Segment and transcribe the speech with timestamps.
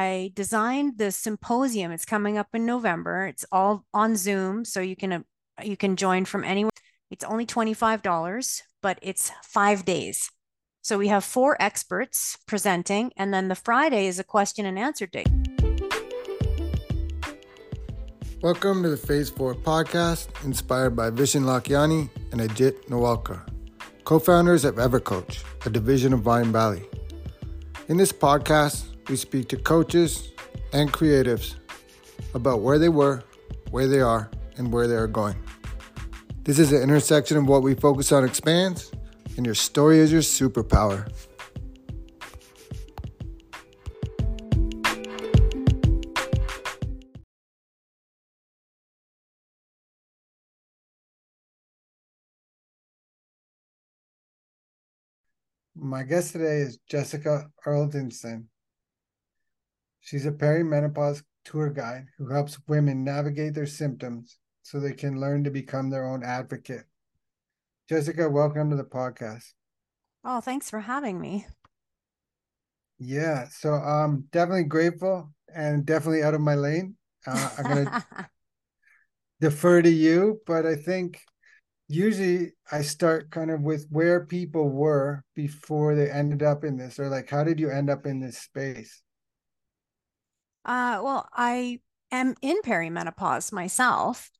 [0.00, 1.92] I designed the symposium.
[1.92, 3.26] It's coming up in November.
[3.26, 5.20] It's all on Zoom, so you can uh,
[5.62, 6.70] you can join from anywhere.
[7.10, 10.30] It's only $25, but it's 5 days.
[10.80, 15.06] So we have four experts presenting and then the Friday is a question and answer
[15.06, 15.26] day.
[18.40, 23.46] Welcome to the Phase 4 podcast inspired by Vishen Lakhiani and Ajit Nawalkar,
[24.04, 26.86] co-founders of EverCoach, a division of Mindvalley.
[27.88, 30.30] In this podcast, we speak to coaches
[30.72, 31.56] and creatives
[32.34, 33.24] about where they were,
[33.72, 35.34] where they are, and where they are going.
[36.44, 38.92] This is an intersection of what we focus on expands,
[39.36, 41.10] and your story is your superpower.
[55.74, 58.44] My guest today is Jessica Erlendson.
[60.10, 65.44] She's a perimenopause tour guide who helps women navigate their symptoms so they can learn
[65.44, 66.82] to become their own advocate.
[67.88, 69.52] Jessica, welcome to the podcast.
[70.24, 71.46] Oh, thanks for having me.
[72.98, 76.96] Yeah, so I'm um, definitely grateful and definitely out of my lane.
[77.24, 78.06] Uh, I'm gonna
[79.40, 81.20] defer to you, but I think
[81.86, 86.98] usually I start kind of with where people were before they ended up in this,
[86.98, 89.04] or like how did you end up in this space?
[90.64, 91.80] Uh, well, I
[92.10, 94.30] am in perimenopause myself.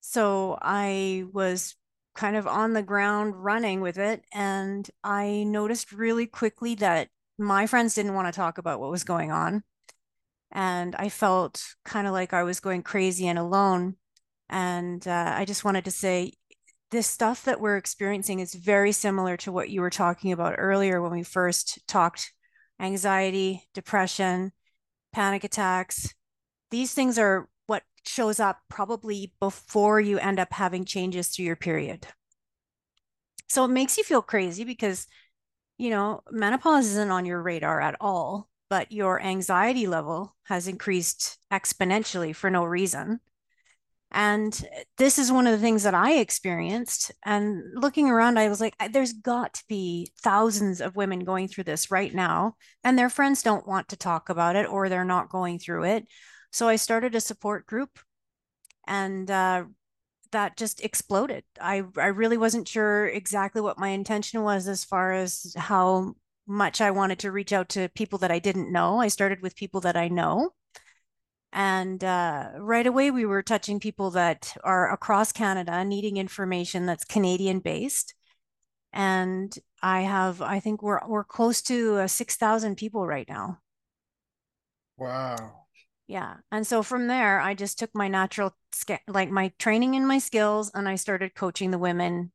[0.00, 1.74] So I was
[2.14, 4.24] kind of on the ground running with it.
[4.32, 9.04] And I noticed really quickly that my friends didn't want to talk about what was
[9.04, 9.62] going on.
[10.50, 13.96] And I felt kind of like I was going crazy and alone.
[14.48, 16.32] And uh, I just wanted to say,
[16.90, 21.02] this stuff that we're experiencing is very similar to what you were talking about earlier
[21.02, 22.32] when we first talked
[22.80, 24.52] anxiety, depression,
[25.12, 26.14] panic attacks.
[26.70, 31.56] These things are what shows up probably before you end up having changes through your
[31.56, 32.06] period.
[33.48, 35.06] So it makes you feel crazy because,
[35.78, 41.38] you know, menopause isn't on your radar at all, but your anxiety level has increased
[41.50, 43.20] exponentially for no reason.
[44.10, 44.58] And
[44.96, 47.12] this is one of the things that I experienced.
[47.26, 51.64] And looking around, I was like, there's got to be thousands of women going through
[51.64, 55.28] this right now, and their friends don't want to talk about it or they're not
[55.28, 56.06] going through it.
[56.52, 57.98] So I started a support group,
[58.86, 59.64] and uh,
[60.32, 61.44] that just exploded.
[61.60, 66.14] I, I really wasn't sure exactly what my intention was as far as how
[66.46, 69.00] much I wanted to reach out to people that I didn't know.
[69.00, 70.52] I started with people that I know
[71.52, 77.04] and uh, right away, we were touching people that are across Canada needing information that's
[77.04, 78.14] Canadian based.
[78.92, 83.58] And I have, I think we're we're close to uh, six thousand people right now.
[84.96, 85.66] Wow.
[86.06, 88.56] Yeah, and so from there, I just took my natural,
[89.06, 92.32] like my training and my skills, and I started coaching the women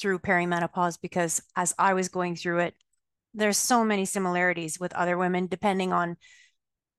[0.00, 2.74] through perimenopause because as I was going through it,
[3.34, 6.16] there's so many similarities with other women depending on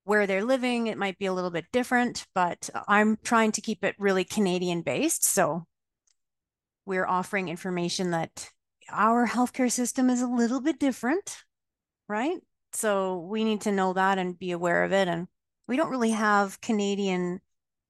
[0.09, 3.83] where they're living, it might be a little bit different, but I'm trying to keep
[3.83, 5.23] it really Canadian based.
[5.23, 5.67] So
[6.87, 8.49] we're offering information that
[8.91, 11.37] our healthcare system is a little bit different,
[12.07, 12.37] right?
[12.73, 15.07] So we need to know that and be aware of it.
[15.07, 15.27] And
[15.67, 17.39] we don't really have Canadian,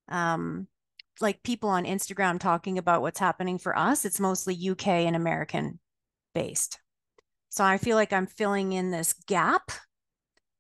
[0.10, 0.68] um,
[1.22, 4.04] like people on Instagram talking about what's happening for us.
[4.04, 5.80] It's mostly UK and American
[6.36, 6.82] based.
[7.48, 9.72] So I feel like I'm filling in this gap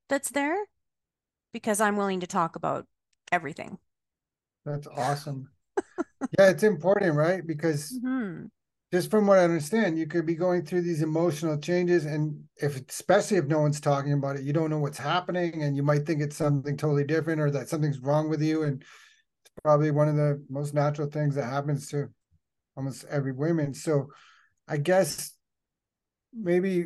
[0.08, 0.56] that's there
[1.54, 2.86] because I'm willing to talk about
[3.32, 3.78] everything.
[4.66, 5.50] That's awesome.
[6.38, 7.46] yeah, it's important, right?
[7.46, 8.46] Because mm-hmm.
[8.92, 12.80] just from what I understand, you could be going through these emotional changes, and if
[12.90, 16.06] especially if no one's talking about it, you don't know what's happening, and you might
[16.06, 20.10] think it's something totally different or that something's wrong with you, and it's probably one
[20.10, 22.10] of the most natural things that happens to
[22.76, 23.74] almost every woman.
[23.74, 24.08] So,
[24.68, 25.32] I guess
[26.34, 26.86] maybe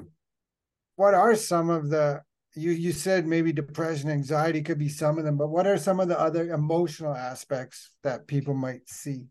[0.95, 2.22] what are some of the
[2.56, 6.00] you you said maybe depression anxiety could be some of them but what are some
[6.00, 9.25] of the other emotional aspects that people might see?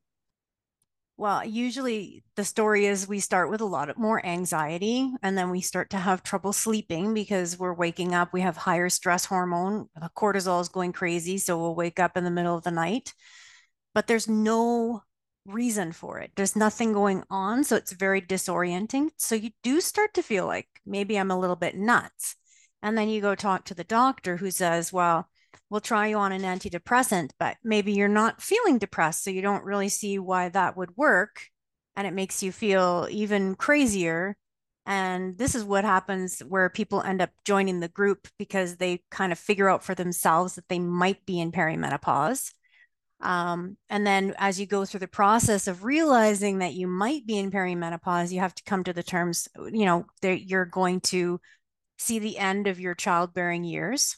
[1.16, 5.50] Well usually the story is we start with a lot of more anxiety and then
[5.50, 9.88] we start to have trouble sleeping because we're waking up we have higher stress hormone
[9.94, 13.14] the cortisol is going crazy so we'll wake up in the middle of the night.
[13.94, 15.02] But there's no
[15.44, 16.30] reason for it.
[16.34, 19.10] There's nothing going on so it's very disorienting.
[19.16, 22.36] So you do start to feel like maybe i'm a little bit nuts
[22.82, 25.28] and then you go talk to the doctor who says, well,
[25.70, 29.24] we'll try you on an antidepressant, but maybe you're not feeling depressed.
[29.24, 31.42] So you don't really see why that would work.
[31.96, 34.36] And it makes you feel even crazier
[34.84, 39.32] And this is what happens where people end up joining the group because they kind
[39.32, 42.52] of figure out for themselves that they might be in perimenopause.
[43.20, 47.38] Um, and then as you go through the process of realizing that you might be
[47.38, 51.40] in perimenopause, you have to come to the terms, you know, that you're going to
[52.02, 54.16] see the end of your childbearing years.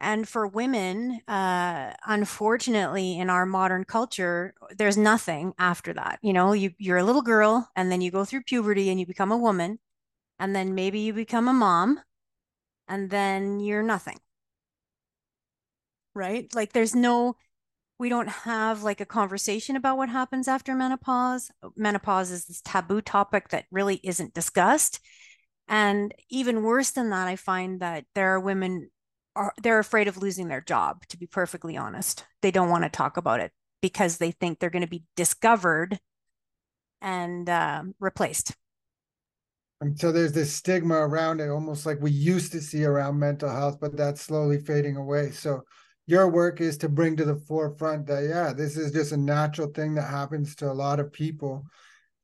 [0.00, 6.20] And for women, uh, unfortunately, in our modern culture, there's nothing after that.
[6.22, 9.06] You know, you, you're a little girl and then you go through puberty and you
[9.06, 9.80] become a woman,
[10.38, 12.00] and then maybe you become a mom,
[12.86, 14.18] and then you're nothing.
[16.14, 16.52] Right?
[16.54, 17.34] Like there's no,
[17.98, 21.50] we don't have like a conversation about what happens after menopause.
[21.76, 25.00] Menopause is this taboo topic that really isn't discussed.
[25.68, 28.90] And even worse than that, I find that there are women
[29.36, 32.24] are they're afraid of losing their job, to be perfectly honest.
[32.42, 35.98] They don't want to talk about it because they think they're going to be discovered
[37.00, 38.56] and uh, replaced.
[39.80, 43.48] And so there's this stigma around it, almost like we used to see around mental
[43.48, 45.30] health, but that's slowly fading away.
[45.30, 45.62] So
[46.06, 49.68] your work is to bring to the forefront that, yeah, this is just a natural
[49.68, 51.64] thing that happens to a lot of people.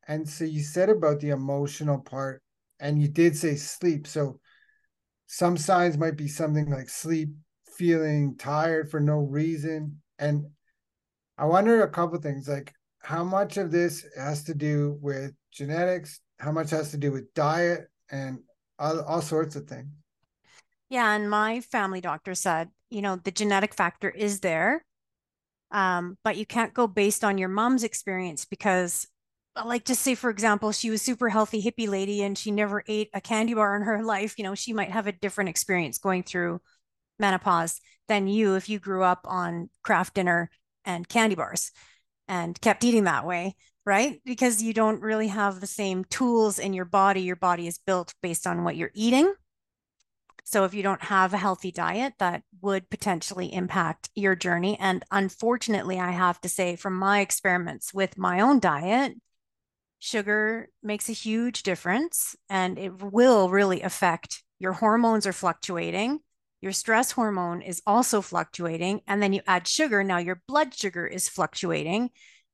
[0.08, 2.42] And so you said about the emotional part
[2.84, 4.06] and you did say sleep.
[4.06, 4.38] So
[5.26, 7.30] some signs might be something like sleep,
[7.78, 10.02] feeling tired for no reason.
[10.18, 10.48] And
[11.38, 16.20] I wonder a couple things like how much of this has to do with genetics,
[16.38, 18.40] how much has to do with diet, and
[18.78, 19.88] all, all sorts of things.
[20.90, 21.10] Yeah.
[21.14, 24.84] And my family doctor said, you know, the genetic factor is there.
[25.70, 29.08] Um, but you can't go based on your mom's experience because
[29.64, 33.08] like just say for example she was super healthy hippie lady and she never ate
[33.14, 36.22] a candy bar in her life you know she might have a different experience going
[36.22, 36.60] through
[37.18, 40.50] menopause than you if you grew up on Kraft Dinner
[40.84, 41.70] and candy bars
[42.26, 43.54] and kept eating that way
[43.86, 44.20] right?
[44.24, 47.22] Because you don't really have the same tools in your body.
[47.22, 49.32] Your body is built based on what you're eating.
[50.44, 54.78] So if you don't have a healthy diet that would potentially impact your journey.
[54.78, 59.14] And unfortunately i have to say from my experiments with my own diet
[60.04, 66.18] sugar makes a huge difference and it will really affect your hormones are fluctuating
[66.60, 71.06] your stress hormone is also fluctuating and then you add sugar now your blood sugar
[71.06, 72.10] is fluctuating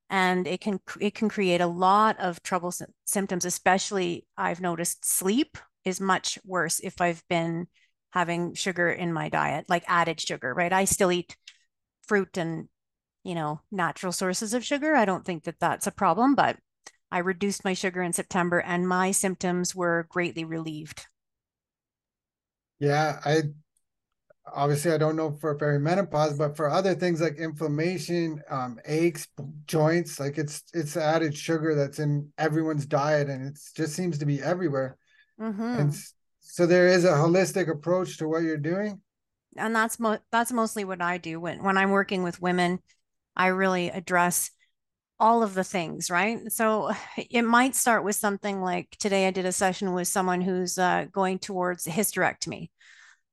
[0.09, 5.59] and it can it can create a lot of troublesome symptoms especially i've noticed sleep
[5.85, 7.67] is much worse if i've been
[8.13, 10.73] having sugar in my diet like added sugar right?
[10.73, 11.37] I still eat
[12.07, 12.69] fruit and
[13.25, 14.95] you know natural sources of sugar.
[14.95, 16.57] I don't think that that's a problem but
[17.13, 21.07] I reduced my sugar in September and my symptoms were greatly relieved.
[22.79, 23.43] Yeah, I
[24.53, 29.29] obviously I don't know for perimenopause, but for other things like inflammation, um, aches,
[29.67, 34.27] joints, like it's it's added sugar that's in everyone's diet and it just seems to
[34.27, 34.97] be everywhere.
[35.41, 35.63] Mm-hmm.
[35.63, 35.97] And
[36.41, 39.01] so there is a holistic approach to what you're doing.
[39.57, 42.81] And that's mo- that's mostly what I do when when I'm working with women.
[43.37, 44.51] I really address
[45.21, 46.51] all of the things, right?
[46.51, 50.79] So it might start with something like today I did a session with someone who's
[50.79, 52.71] uh, going towards hysterectomy.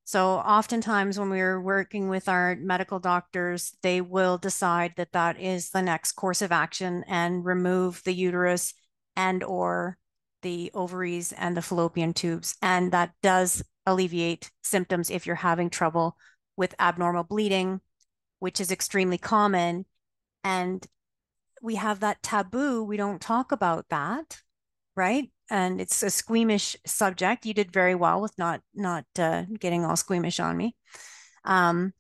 [0.04, 5.72] So oftentimes when we're working with our medical doctors, they will decide that that is
[5.72, 8.74] the next course of action and remove the uterus
[9.18, 9.98] and or
[10.44, 12.56] the ovaries and the fallopian tubes.
[12.62, 16.16] And that does alleviate symptoms if you're having trouble
[16.56, 17.82] with abnormal bleeding,
[18.40, 19.86] which is extremely common.
[20.46, 20.88] And
[21.62, 22.84] we have that taboo.
[22.84, 24.42] We don't talk about that,
[24.96, 25.32] right?
[25.50, 27.46] And it's a squeamish subject.
[27.46, 30.76] You did very well with not not uh, getting all squeamish on me,
[31.46, 31.94] um,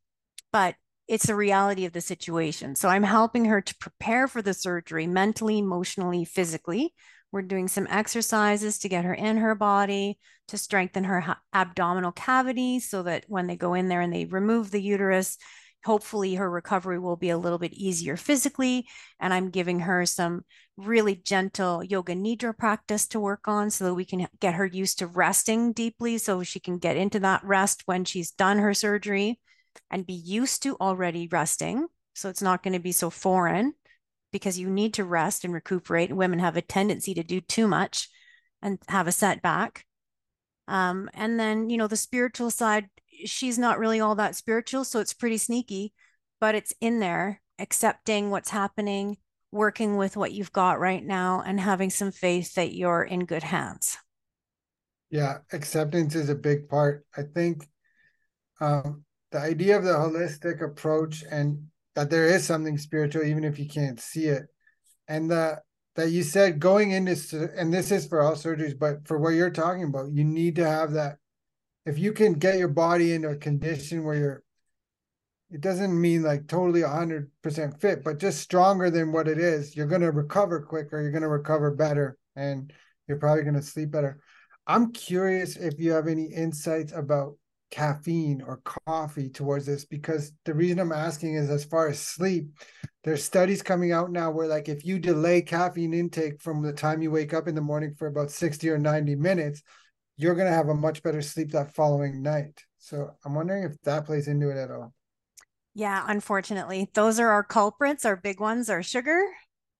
[0.52, 0.76] but
[1.08, 2.76] it's a reality of the situation.
[2.76, 6.94] So I'm helping her to prepare for the surgery mentally, emotionally, physically.
[7.32, 12.80] We're doing some exercises to get her in her body, to strengthen her abdominal cavity
[12.80, 15.38] so that when they go in there and they remove the uterus,
[15.86, 18.88] hopefully her recovery will be a little bit easier physically.
[19.20, 20.44] And I'm giving her some
[20.76, 25.00] really gentle yoga nidra practice to work on so that we can get her used
[25.00, 29.40] to resting deeply so she can get into that rest when she's done her surgery
[29.90, 31.88] and be used to already resting.
[32.14, 33.74] So it's not going to be so foreign
[34.32, 36.14] because you need to rest and recuperate.
[36.14, 38.10] Women have a tendency to do too much
[38.62, 39.86] and have a setback.
[40.68, 42.90] Um, and then, you know, the spiritual side
[43.26, 45.94] she's not really all that spiritual, so it's pretty sneaky,
[46.40, 49.18] but it's in there, accepting what's happening,
[49.52, 53.44] working with what you've got right now, and having some faith that you're in good
[53.44, 53.98] hands.
[55.10, 57.06] Yeah, acceptance is a big part.
[57.16, 57.68] I think
[58.60, 63.58] um, the idea of the holistic approach and that there is something spiritual, even if
[63.58, 64.48] you can't see it,
[65.08, 65.62] and the
[65.96, 69.50] that you said going into and this is for all surgeries, but for what you're
[69.50, 71.18] talking about, you need to have that.
[71.88, 74.44] If you can get your body into a condition where you're
[75.50, 79.78] it doesn't mean like totally 100% fit, but just stronger than what it is.
[79.78, 82.74] You're going to recover quicker, you're going to recover better, and
[83.08, 84.20] you're probably going to sleep better.
[84.66, 87.38] I'm curious if you have any insights about
[87.72, 92.50] caffeine or coffee towards this because the reason I'm asking is as far as sleep,
[93.06, 97.02] there's studies coming out now where like if you delay caffeine intake from the time
[97.02, 99.64] you wake up in the morning for about 60 or 90 minutes,
[100.18, 102.64] you're going to have a much better sleep that following night.
[102.80, 104.94] So I'm wondering if that plays into it at all.
[105.74, 108.04] Yeah, unfortunately, those are our culprits.
[108.04, 109.24] Our big ones are sugar,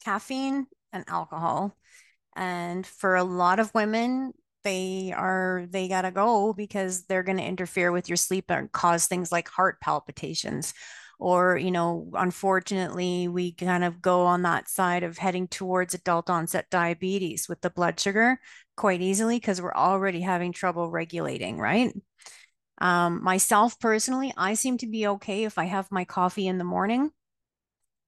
[0.06, 1.76] caffeine, and alcohol.
[2.36, 7.44] And for a lot of women, they are they gotta go because they're going to
[7.44, 10.74] interfere with your sleep and cause things like heart palpitations
[11.20, 16.30] or you know unfortunately we kind of go on that side of heading towards adult
[16.30, 18.40] onset diabetes with the blood sugar
[18.76, 21.94] quite easily because we're already having trouble regulating right
[22.80, 26.64] um, myself personally, I seem to be okay if I have my coffee in the
[26.64, 27.12] morning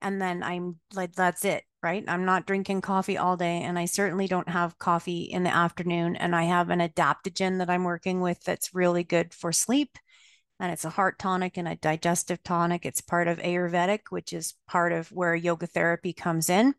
[0.01, 2.03] and then I'm like, that's it, right?
[2.07, 3.61] I'm not drinking coffee all day.
[3.63, 6.15] And I certainly don't have coffee in the afternoon.
[6.15, 9.97] And I have an adaptogen that I'm working with that's really good for sleep.
[10.59, 12.85] And it's a heart tonic and a digestive tonic.
[12.85, 16.75] It's part of Ayurvedic, which is part of where yoga therapy comes in.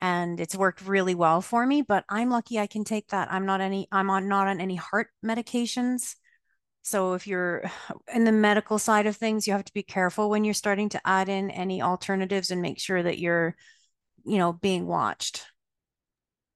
[0.00, 3.32] And it's worked really well for me, but I'm lucky I can take that.
[3.32, 6.16] I'm not any, I'm on not on any heart medications.
[6.82, 7.70] So if you're
[8.14, 11.00] in the medical side of things, you have to be careful when you're starting to
[11.06, 13.56] add in any alternatives and make sure that you're,
[14.24, 15.46] you know, being watched.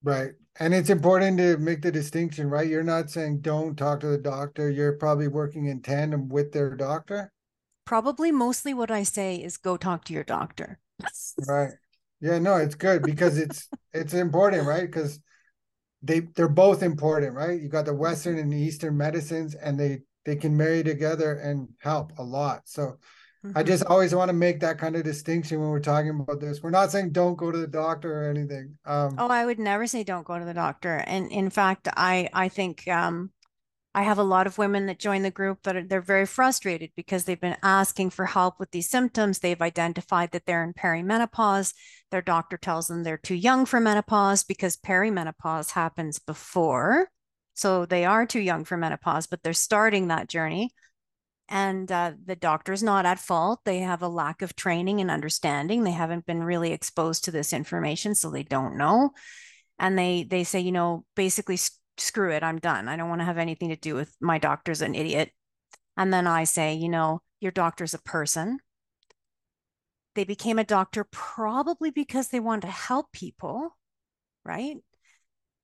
[0.03, 0.33] Right.
[0.59, 2.67] And it's important to make the distinction, right?
[2.67, 4.71] You're not saying don't talk to the doctor.
[4.71, 7.33] You're probably working in tandem with their doctor.
[7.85, 10.79] Probably mostly what I say is go talk to your doctor.
[11.47, 11.73] right.
[12.21, 14.87] Yeah, no, it's good because it's it's important, right?
[14.87, 15.21] Because
[16.03, 17.61] they they're both important, right?
[17.61, 21.69] You got the Western and the Eastern medicines, and they they can marry together and
[21.79, 22.63] help a lot.
[22.65, 22.99] So.
[23.55, 26.63] I just always want to make that kind of distinction when we're talking about this.
[26.63, 28.77] We're not saying don't go to the doctor or anything.
[28.85, 30.97] Um, oh, I would never say don't go to the doctor.
[31.07, 33.31] And in fact, I I think um,
[33.95, 36.91] I have a lot of women that join the group that are, they're very frustrated
[36.97, 39.39] because they've been asking for help with these symptoms.
[39.39, 41.75] They've identified that they're in perimenopause.
[42.11, 47.09] Their doctor tells them they're too young for menopause because perimenopause happens before
[47.57, 50.75] so they are too young for menopause, but they're starting that journey.
[51.49, 53.61] And uh, the doctor's not at fault.
[53.65, 55.85] They have a lack of training and understanding.
[55.85, 59.11] They haven't been really exposed to this information, so they don't know.
[59.79, 61.59] And they they say, you know, basically,
[61.99, 62.89] screw it, I'm done.
[62.89, 65.31] I don't want to have anything to do with my doctor's an idiot.
[65.97, 68.59] And then I say, you know, your doctor's a person.
[70.15, 73.77] They became a doctor probably because they want to help people,
[74.45, 74.77] right?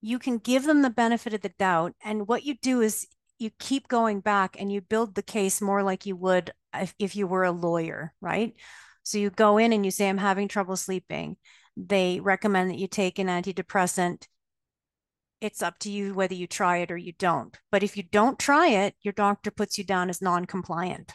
[0.02, 1.94] you can give them the benefit of the doubt.
[2.04, 3.06] And what you do is
[3.42, 7.16] you keep going back and you build the case more like you would if, if
[7.16, 8.54] you were a lawyer, right?
[9.02, 11.36] So you go in and you say, I'm having trouble sleeping.
[11.76, 14.26] They recommend that you take an antidepressant.
[15.40, 17.58] It's up to you whether you try it or you don't.
[17.70, 21.12] But if you don't try it, your doctor puts you down as non compliant.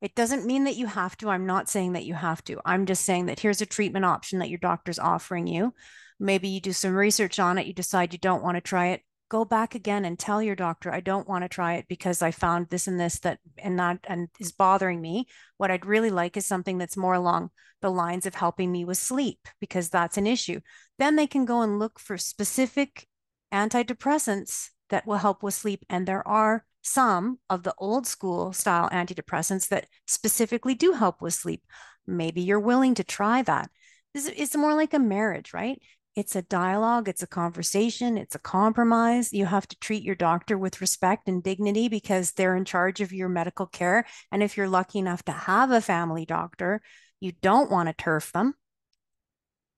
[0.00, 1.30] It doesn't mean that you have to.
[1.30, 2.60] I'm not saying that you have to.
[2.64, 5.72] I'm just saying that here's a treatment option that your doctor's offering you
[6.18, 9.02] maybe you do some research on it, you decide you don't want to try it,
[9.28, 12.30] go back again and tell your doctor, I don't want to try it because I
[12.30, 15.26] found this and this that and that and is bothering me.
[15.56, 17.50] What I'd really like is something that's more along
[17.82, 20.60] the lines of helping me with sleep because that's an issue.
[20.98, 23.06] Then they can go and look for specific
[23.52, 25.84] antidepressants that will help with sleep.
[25.90, 31.34] And there are some of the old school style antidepressants that specifically do help with
[31.34, 31.62] sleep.
[32.06, 33.70] Maybe you're willing to try that.
[34.14, 35.82] It's more like a marriage, right?
[36.16, 39.34] It's a dialogue, it's a conversation, it's a compromise.
[39.34, 43.12] You have to treat your doctor with respect and dignity because they're in charge of
[43.12, 44.06] your medical care.
[44.32, 46.80] And if you're lucky enough to have a family doctor,
[47.20, 48.54] you don't want to turf them.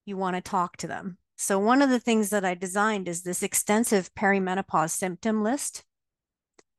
[0.07, 1.19] You want to talk to them.
[1.37, 5.85] So, one of the things that I designed is this extensive perimenopause symptom list.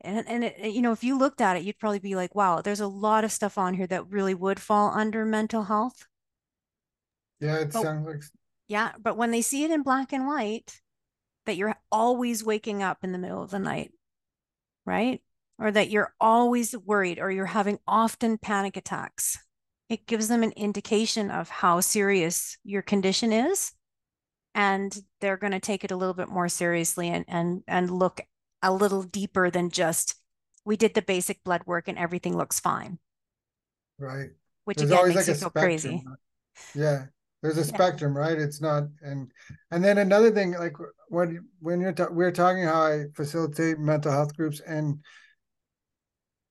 [0.02, 2.62] And, and it, you know, if you looked at it, you'd probably be like, wow,
[2.62, 6.08] there's a lot of stuff on here that really would fall under mental health.
[7.42, 8.24] Yeah, it but, sounds like
[8.70, 10.80] yeah, but when they see it in black and white,
[11.48, 13.92] that you're always waking up in the middle of the night,
[14.86, 15.22] right?
[15.58, 19.40] Or that you're always worried or you're having often panic attacks.
[19.90, 23.72] It gives them an indication of how serious your condition is.
[24.54, 28.22] And they're going to take it a little bit more seriously and, and, and look
[28.62, 30.14] a little deeper than just
[30.64, 33.00] we did the basic blood work and everything looks fine.
[33.98, 34.30] Right.
[34.66, 35.64] Which There's again makes like you feel spectrum.
[35.64, 36.04] crazy.
[36.76, 37.06] Yeah
[37.42, 38.38] there's a spectrum right?
[38.38, 39.32] It's not and
[39.72, 40.76] and then another thing like
[41.08, 45.00] when when you're ta- we're talking how i facilitate mental health groups and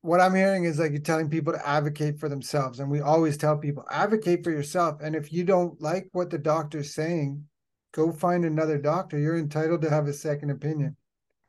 [0.01, 3.37] what i'm hearing is like you're telling people to advocate for themselves and we always
[3.37, 7.45] tell people advocate for yourself and if you don't like what the doctor's saying
[7.93, 9.19] go find another doctor.
[9.19, 10.97] You're entitled to have a second opinion.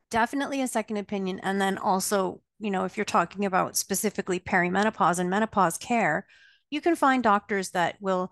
[0.09, 5.19] Definitely a second opinion and then also you know if you're talking about specifically perimenopause
[5.19, 6.25] and menopause care
[6.71, 8.31] you can find doctors that will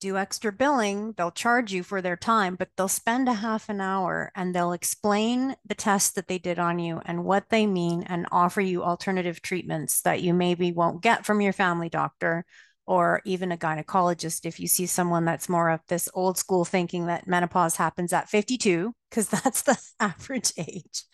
[0.00, 3.80] do extra billing, they'll charge you for their time, but they'll spend a half an
[3.80, 8.02] hour and they'll explain the tests that they did on you and what they mean
[8.04, 12.44] and offer you alternative treatments that you maybe won't get from your family doctor
[12.86, 17.06] or even a gynecologist if you see someone that's more of this old school thinking
[17.06, 21.04] that menopause happens at 52 because that's the average age,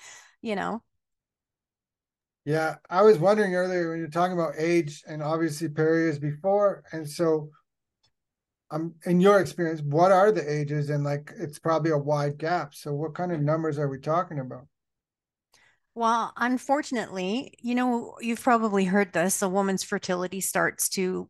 [0.41, 0.83] you know.
[2.47, 6.85] Yeah, I was wondering earlier when you're talking about age and obviously peri is before
[6.93, 7.51] and so
[8.71, 12.75] um in your experience what are the ages and like it's probably a wide gap.
[12.75, 14.67] So what kind of numbers are we talking about?
[15.95, 21.29] Well unfortunately you know you've probably heard this a woman's fertility starts to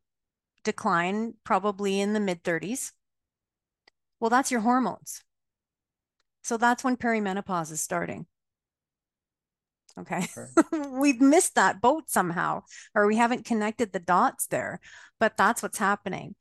[0.65, 2.93] decline probably in the mid 30s
[4.19, 5.23] well that's your hormones.
[6.43, 8.27] So that's when perimenopause is starting.
[9.99, 10.27] Okay.
[10.91, 12.63] We've missed that boat somehow
[12.95, 14.81] or we haven't connected the dots there
[15.19, 16.35] but that's what's happening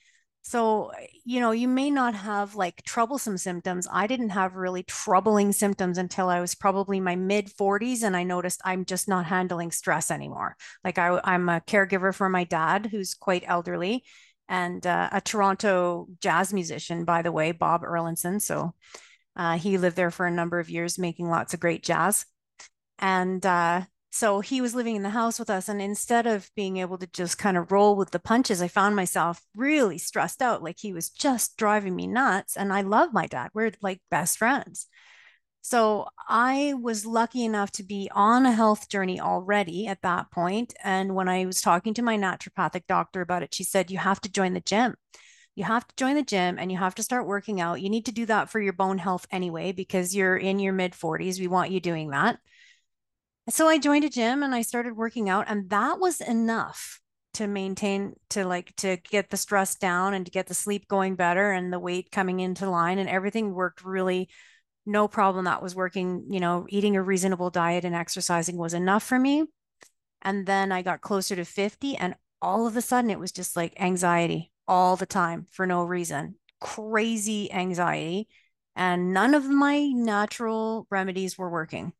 [0.47, 0.91] so,
[1.23, 3.87] you know, you may not have like troublesome symptoms.
[3.91, 8.21] I didn't have really troubling symptoms until I was probably my mid 40s, and I
[8.21, 10.55] noticed I'm just not handling stress anymore.
[10.83, 14.03] Like, I, am a caregiver for my dad, who's quite elderly,
[14.47, 18.39] and uh, a Toronto jazz musician, by the way, Bob Erlendson.
[18.39, 18.75] So,
[19.35, 22.23] uh, he lived there for a number of years, making lots of great jazz.
[22.99, 23.81] And uh,
[24.15, 25.67] so he was living in the house with us.
[25.67, 28.95] And instead of being able to just kind of roll with the punches, I found
[28.95, 30.63] myself really stressed out.
[30.63, 32.55] Like he was just driving me nuts.
[32.55, 33.49] And I love my dad.
[33.53, 34.87] We're like best friends.
[35.63, 40.73] So I was lucky enough to be on a health journey already at that point.
[40.81, 44.21] And when I was talking to my naturopathic doctor about it, she said, You have
[44.21, 44.95] to join the gym.
[45.55, 47.81] You have to join the gym and you have to start working out.
[47.81, 50.93] You need to do that for your bone health anyway, because you're in your mid
[50.93, 51.37] 40s.
[51.37, 52.39] We want you doing that.
[53.49, 56.99] So I joined a gym and I started working out, and that was enough
[57.35, 61.15] to maintain to like to get the stress down and to get the sleep going
[61.15, 64.29] better and the weight coming into line and everything worked really
[64.85, 69.03] no problem that was working you know eating a reasonable diet and exercising was enough
[69.03, 69.45] for me.
[70.21, 73.55] And then i got closer to 50 and all of a sudden it was just
[73.55, 78.27] like anxiety all the time for no reason crazy anxiety
[78.75, 81.93] and none of my natural remedies were working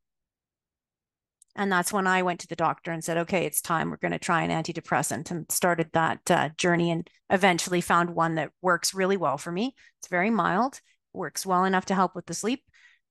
[1.56, 3.90] and that's when I went to the doctor and said, okay, it's time.
[3.90, 8.36] We're going to try an antidepressant and started that uh, journey and eventually found one
[8.36, 9.74] that works really well for me.
[10.00, 10.82] It's very mild,
[11.14, 12.64] works well enough to help with the sleep.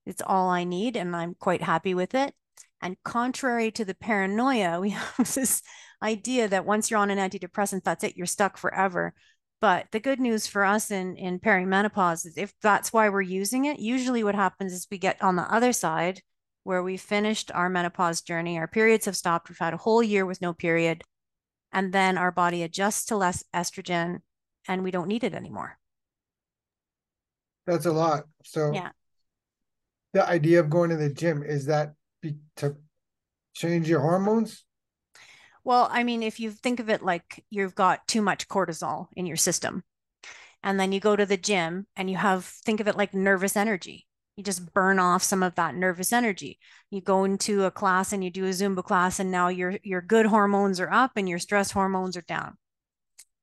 [0.04, 2.34] It's all I need, and I'm quite happy with it.
[2.82, 5.62] And contrary to the paranoia, we have this
[6.02, 9.14] idea that once you're on an antidepressant, that's it, you're stuck forever.
[9.62, 13.64] But the good news for us in, in perimenopause is if that's why we're using
[13.64, 16.20] it, usually what happens is we get on the other side
[16.64, 18.58] where we finished our menopause journey.
[18.58, 19.48] Our periods have stopped.
[19.48, 21.04] We've had a whole year with no period.
[21.72, 24.20] And then our body adjusts to less estrogen
[24.66, 25.78] and we don't need it anymore.
[27.66, 28.24] That's a lot.
[28.44, 28.90] So, yeah.
[30.14, 32.76] The idea of going to the gym is that be, to
[33.54, 34.64] change your hormones?
[35.64, 39.26] Well, I mean, if you think of it like you've got too much cortisol in
[39.26, 39.82] your system,
[40.62, 43.56] and then you go to the gym and you have, think of it like nervous
[43.56, 46.58] energy you just burn off some of that nervous energy.
[46.90, 50.00] You go into a class and you do a zumba class and now your your
[50.00, 52.56] good hormones are up and your stress hormones are down.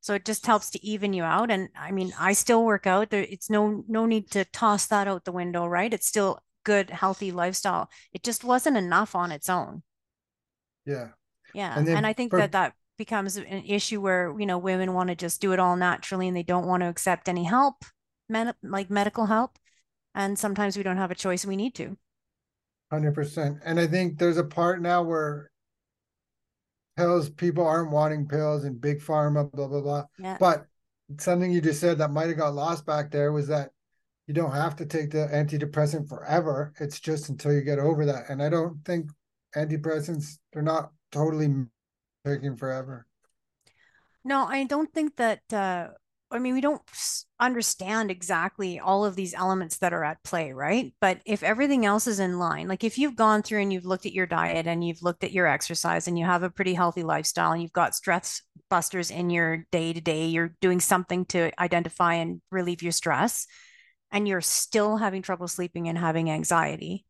[0.01, 1.51] So it just helps to even you out.
[1.51, 3.09] And i mean i still work out.
[3.09, 5.93] There it's no no need to toss that out the window right?
[5.93, 7.89] It's still good healthy lifestyle.
[8.13, 9.83] It just wasn't enough on its own.
[10.85, 11.09] Yeah.
[11.53, 11.77] Yeah.
[11.77, 15.09] And, and i think for- that that becomes an issue where you know women want
[15.09, 17.83] to just do it all naturally and they don't want to accept any help
[18.29, 19.57] men- like medical help
[20.15, 21.97] and sometimes we don't have a choice we need to.
[22.91, 25.49] 100% and i think there's a part now where
[26.97, 30.03] pills people aren't wanting pills and big pharma blah blah blah.
[30.19, 30.37] Yeah.
[30.39, 30.65] but
[31.19, 33.71] something you just said that might have got lost back there was that
[34.27, 36.73] you don't have to take the antidepressant forever.
[36.79, 38.29] It's just until you get over that.
[38.29, 39.09] And i don't think
[39.55, 41.49] antidepressants they're not totally
[42.25, 43.07] taking forever.
[44.23, 45.89] No i don't think that uh
[46.33, 46.81] I mean, we don't
[47.41, 50.93] understand exactly all of these elements that are at play, right?
[51.01, 54.05] But if everything else is in line, like if you've gone through and you've looked
[54.05, 57.03] at your diet and you've looked at your exercise and you have a pretty healthy
[57.03, 61.51] lifestyle and you've got stress busters in your day to day, you're doing something to
[61.61, 63.45] identify and relieve your stress,
[64.11, 67.05] and you're still having trouble sleeping and having anxiety,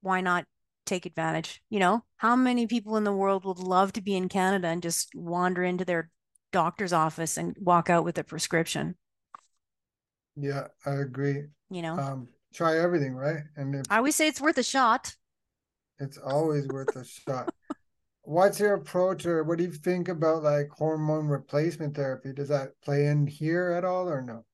[0.00, 0.44] why not
[0.86, 1.62] take advantage?
[1.70, 4.82] You know, how many people in the world would love to be in Canada and
[4.82, 6.10] just wander into their
[6.52, 8.96] doctor's office and walk out with a prescription.
[10.36, 11.44] Yeah, I agree.
[11.70, 13.42] You know, um, try everything, right?
[13.56, 15.14] And if, I always say it's worth a shot.
[15.98, 17.52] It's always worth a shot.
[18.22, 22.32] What's your approach, or what do you think about like hormone replacement therapy?
[22.32, 24.44] Does that play in here at all, or no?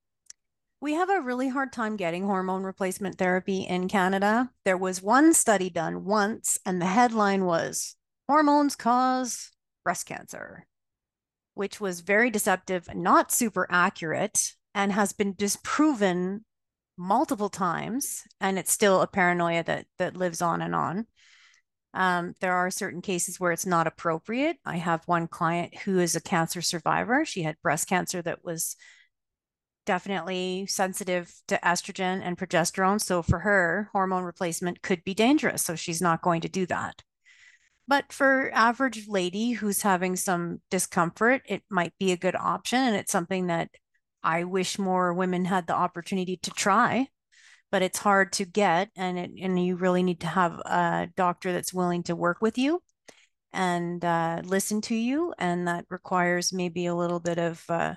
[0.79, 4.51] We have a really hard time getting hormone replacement therapy in Canada.
[4.63, 7.95] There was one study done once, and the headline was
[8.27, 9.51] Hormones Cause
[9.83, 10.66] Breast Cancer
[11.57, 16.45] which was very deceptive, not super accurate, and has been disproven
[16.97, 18.23] multiple times.
[18.39, 21.07] And it's still a paranoia that that lives on and on.
[21.93, 24.57] Um, there are certain cases where it's not appropriate.
[24.65, 27.25] I have one client who is a cancer survivor.
[27.25, 28.75] She had breast cancer that was
[29.87, 33.01] definitely sensitive to estrogen and progesterone.
[33.01, 35.63] So for her, hormone replacement could be dangerous.
[35.63, 37.01] So she's not going to do that.
[37.87, 42.79] But for average lady who's having some discomfort, it might be a good option.
[42.79, 43.69] And it's something that
[44.21, 47.07] I wish more women had the opportunity to try,
[47.71, 48.89] but it's hard to get.
[48.97, 52.57] And, it, and you really need to have a doctor that's willing to work with
[52.57, 52.81] you
[53.53, 55.33] and uh, listen to you.
[55.37, 57.95] And that requires maybe a little bit of, uh,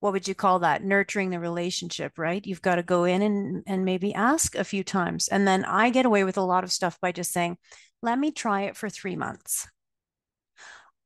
[0.00, 0.82] what would you call that?
[0.82, 2.44] Nurturing the relationship, right?
[2.44, 5.28] You've got to go in and, and maybe ask a few times.
[5.28, 7.58] And then I get away with a lot of stuff by just saying,
[8.02, 9.68] let me try it for three months.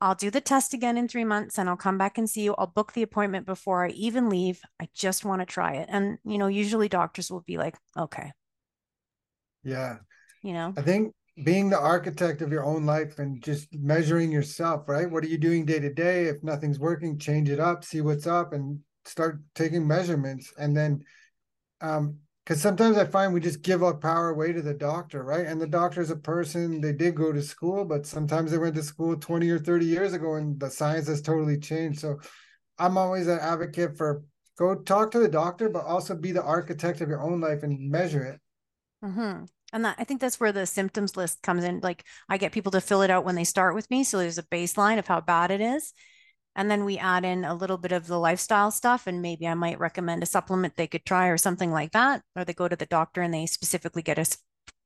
[0.00, 2.54] I'll do the test again in three months and I'll come back and see you.
[2.56, 4.60] I'll book the appointment before I even leave.
[4.78, 5.88] I just want to try it.
[5.90, 8.32] And, you know, usually doctors will be like, okay.
[9.62, 9.98] Yeah.
[10.42, 14.88] You know, I think being the architect of your own life and just measuring yourself,
[14.88, 15.10] right?
[15.10, 16.26] What are you doing day to day?
[16.26, 20.52] If nothing's working, change it up, see what's up, and start taking measurements.
[20.56, 21.04] And then
[21.80, 25.46] um, because sometimes I find we just give our power away to the doctor, right?
[25.46, 28.74] And the doctor is a person, they did go to school, but sometimes they went
[28.74, 32.00] to school 20 or 30 years ago and the science has totally changed.
[32.00, 32.20] So
[32.78, 34.22] I'm always an advocate for
[34.58, 37.90] go talk to the doctor, but also be the architect of your own life and
[37.90, 38.40] measure it.
[39.02, 39.44] Mm-hmm.
[39.74, 41.80] And that, I think that's where the symptoms list comes in.
[41.82, 44.04] Like I get people to fill it out when they start with me.
[44.04, 45.92] So there's a baseline of how bad it is.
[46.54, 49.54] And then we add in a little bit of the lifestyle stuff, and maybe I
[49.54, 52.22] might recommend a supplement they could try or something like that.
[52.36, 54.26] Or they go to the doctor and they specifically get a,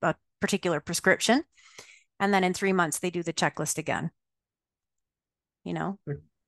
[0.01, 1.45] a particular prescription.
[2.19, 4.11] And then in three months, they do the checklist again.
[5.65, 5.99] You know,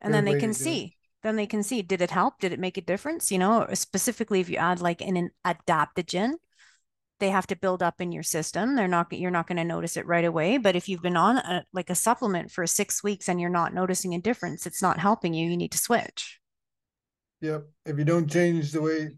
[0.00, 0.96] and then they can see.
[1.22, 2.40] Then they can see did it help?
[2.40, 3.30] Did it make a difference?
[3.30, 6.36] You know, specifically if you add like an, an adaptogen,
[7.20, 8.74] they have to build up in your system.
[8.74, 10.58] They're not you're not going to notice it right away.
[10.58, 13.74] But if you've been on a, like a supplement for six weeks and you're not
[13.74, 15.48] noticing a difference, it's not helping you.
[15.48, 16.40] You need to switch.
[17.42, 17.66] Yep.
[17.86, 19.10] If you don't change the way,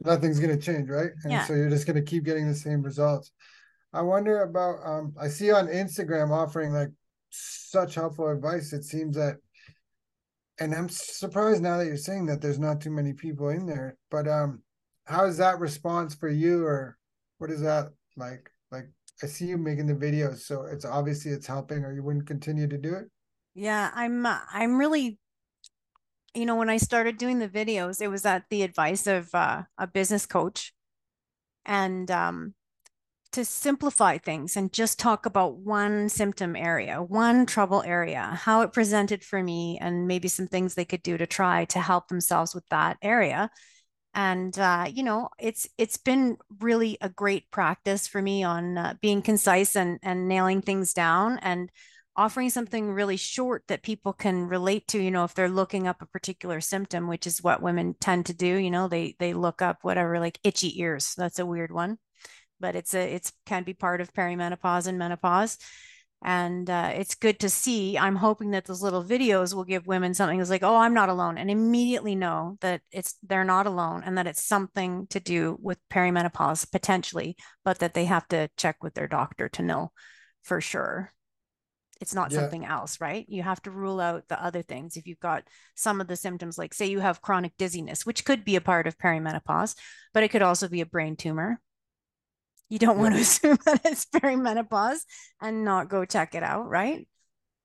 [0.00, 1.10] nothing's going to change, right?
[1.22, 1.44] And yeah.
[1.44, 3.30] so you're just going to keep getting the same results.
[3.92, 4.78] I wonder about.
[4.84, 6.90] Um, I see on Instagram offering like
[7.30, 8.72] such helpful advice.
[8.72, 9.36] It seems that,
[10.58, 13.96] and I'm surprised now that you're saying that there's not too many people in there.
[14.10, 14.62] But um,
[15.04, 16.96] how is that response for you, or
[17.42, 18.48] what is that like?
[18.70, 18.88] Like
[19.20, 22.68] I see you making the videos, so it's obviously it's helping, or you wouldn't continue
[22.68, 23.10] to do it.
[23.54, 24.24] Yeah, I'm.
[24.24, 25.18] Uh, I'm really.
[26.34, 29.62] You know, when I started doing the videos, it was at the advice of uh,
[29.76, 30.72] a business coach,
[31.66, 32.54] and um,
[33.32, 38.72] to simplify things and just talk about one symptom area, one trouble area, how it
[38.72, 42.54] presented for me, and maybe some things they could do to try to help themselves
[42.54, 43.50] with that area
[44.14, 48.94] and uh, you know it's it's been really a great practice for me on uh,
[49.00, 51.70] being concise and and nailing things down and
[52.14, 56.02] offering something really short that people can relate to you know if they're looking up
[56.02, 59.62] a particular symptom which is what women tend to do you know they they look
[59.62, 61.96] up whatever like itchy ears that's a weird one
[62.60, 65.56] but it's a it's can be part of perimenopause and menopause
[66.24, 67.98] and uh, it's good to see.
[67.98, 71.08] I'm hoping that those little videos will give women something that's like oh i'm not
[71.08, 75.56] alone and immediately know that it's they're not alone and that it's something to do
[75.60, 79.90] with perimenopause potentially but that they have to check with their doctor to know
[80.42, 81.12] for sure.
[82.00, 82.40] It's not yeah.
[82.40, 83.24] something else right?
[83.28, 84.96] You have to rule out the other things.
[84.96, 85.44] If you've got
[85.76, 88.86] some of the symptoms like say you have chronic dizziness which could be a part
[88.86, 89.76] of perimenopause
[90.14, 91.60] but it could also be a brain tumor
[92.72, 95.00] you don't want to assume that it's perimenopause
[95.42, 97.06] and not go check it out, right?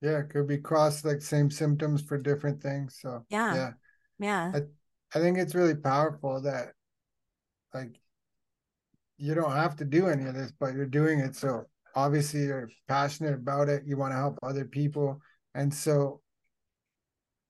[0.02, 2.98] Yeah, it could be cross like same symptoms for different things.
[3.00, 3.54] So yeah.
[3.54, 3.70] Yeah.
[4.18, 4.52] Yeah.
[4.54, 6.72] I, I think it's really powerful that
[7.72, 7.98] like
[9.16, 11.34] you don't have to do any of this, but you're doing it.
[11.34, 13.84] So obviously you're passionate about it.
[13.86, 15.22] You want to help other people.
[15.54, 16.20] And so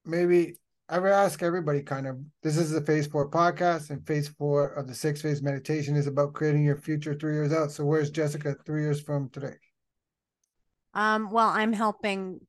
[0.05, 0.59] maybe
[0.91, 4.69] I would ask everybody kind of this is the phase four podcast, and phase four
[4.69, 7.71] of the six phase meditation is about creating your future three years out.
[7.71, 9.57] So where's Jessica three years from today?
[10.95, 12.41] Um, well, I'm helping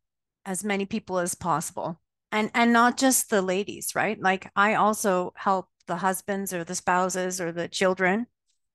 [0.45, 1.99] as many people as possible.
[2.31, 4.19] And and not just the ladies, right?
[4.19, 8.27] Like I also help the husbands or the spouses or the children.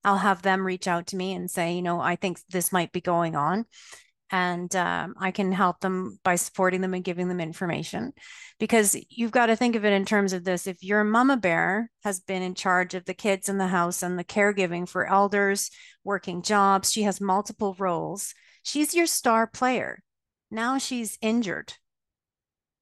[0.03, 2.93] I'll have them reach out to me and say, you know, I think this might
[2.93, 3.65] be going on
[4.35, 8.13] and um, I can help them by supporting them and giving them information.
[8.59, 11.89] Because you've got to think of it in terms of this if your mama bear
[12.03, 15.71] has been in charge of the kids in the house and the caregiving for elders,
[16.03, 20.03] working jobs, she has multiple roles, she's your star player.
[20.51, 21.75] Now she's injured.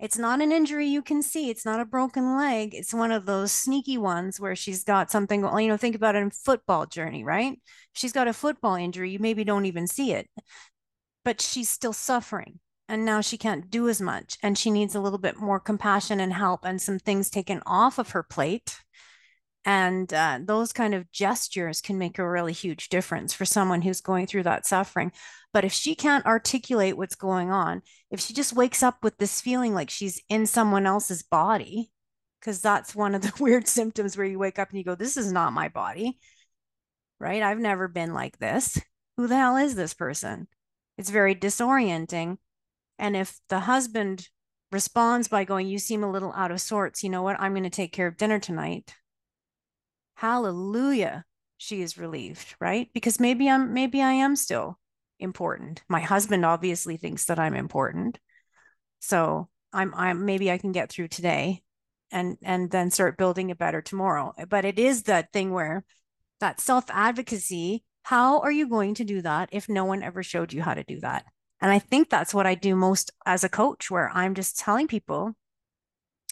[0.01, 1.51] It's not an injury you can see.
[1.51, 2.75] It's not a broken leg.
[2.75, 6.23] It's one of those sneaky ones where she's got something, you know, think about it
[6.23, 7.61] in football journey, right?
[7.93, 9.11] She's got a football injury.
[9.11, 10.29] You maybe don't even see it
[11.25, 12.61] but she's still suffering.
[12.89, 14.37] And now she can't do as much.
[14.43, 17.99] And she needs a little bit more compassion and help and some things taken off
[17.99, 18.81] of her plate.
[19.65, 24.01] And uh, those kind of gestures can make a really huge difference for someone who's
[24.01, 25.13] going through that suffering.
[25.53, 29.41] But if she can't articulate what's going on if she just wakes up with this
[29.41, 31.91] feeling like she's in someone else's body
[32.41, 35.17] because that's one of the weird symptoms where you wake up and you go this
[35.17, 36.19] is not my body
[37.23, 37.43] right?
[37.43, 38.79] I've never been like this.
[39.17, 40.49] Who the hell is this person
[40.99, 42.39] it's very disorienting.
[42.99, 44.29] And if the husband
[44.71, 47.41] responds by going, You seem a little out of sorts, you know what?
[47.41, 48.95] I'm going to take care of dinner tonight.
[50.15, 51.25] Hallelujah.
[51.59, 52.89] She is relieved, right?
[52.93, 54.79] Because maybe I'm, maybe I am still
[55.21, 55.83] important.
[55.89, 58.19] My husband obviously thinks that I'm important.
[59.01, 61.63] So I'm, I'm, maybe I can get through today
[62.11, 64.33] and, and then start building a better tomorrow.
[64.49, 65.85] But it is that thing where
[66.41, 70.53] that self advocacy how are you going to do that if no one ever showed
[70.53, 71.25] you how to do that?
[71.61, 74.89] And I think that's what I do most as a coach, where I'm just telling
[74.89, 75.35] people,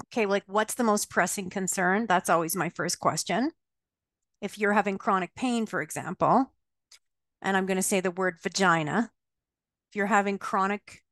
[0.07, 2.07] okay, like what's the most pressing concern?
[2.07, 3.53] That's always my first question.
[4.41, 6.53] If you're having chronic pain, for example,
[7.43, 9.11] and I'm going to say the word vagina,
[9.91, 11.03] if you're having chronic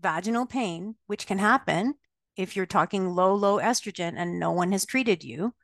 [0.00, 1.94] vaginal pain, which can happen
[2.36, 5.54] if you're talking low, low estrogen and no one has treated you,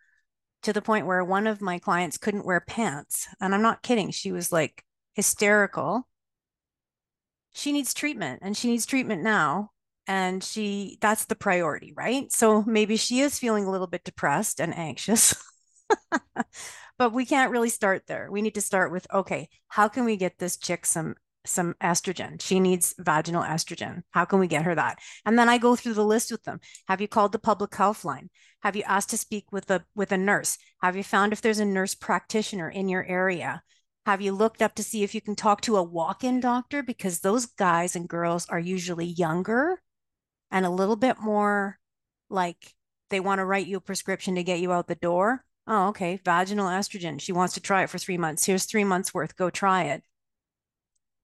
[0.63, 3.29] to the point where one of my clients couldn't wear pants.
[3.41, 4.11] And I'm not kidding.
[4.11, 6.09] She was like hysterical.
[7.53, 9.71] She needs treatment and she needs treatment now.
[10.07, 12.33] And she, that's the priority, right?
[12.33, 15.35] So maybe she is feeling a little bit depressed and anxious.
[16.99, 18.29] but we can't really start there.
[18.31, 22.41] We need to start with okay, how can we get this chick some some estrogen.
[22.41, 24.03] She needs vaginal estrogen.
[24.11, 24.99] How can we get her that?
[25.25, 26.61] And then I go through the list with them.
[26.89, 28.31] Have you called the public health line?
[28.63, 30.57] Have you asked to speak with a with a nurse?
[30.83, 33.63] Have you found if there's a nurse practitioner in your area?
[34.07, 37.21] Have you looked up to see if you can talk to a walk-in doctor because
[37.21, 39.81] those guys and girls are usually younger
[40.51, 41.79] and a little bit more
[42.29, 42.75] like
[43.11, 45.45] they want to write you a prescription to get you out the door.
[45.67, 47.21] Oh, okay, vaginal estrogen.
[47.21, 48.45] She wants to try it for 3 months.
[48.45, 49.37] Here's 3 months worth.
[49.37, 50.03] Go try it